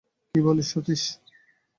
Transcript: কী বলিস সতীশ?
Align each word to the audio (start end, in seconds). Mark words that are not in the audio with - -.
কী 0.35 0.39
বলিস 0.45 0.67
সতীশ? 0.71 1.03